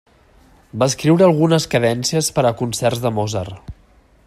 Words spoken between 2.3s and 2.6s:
per a